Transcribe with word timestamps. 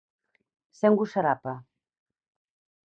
Ser 0.79 0.91
una 0.93 0.99
gusarapa. 1.01 1.57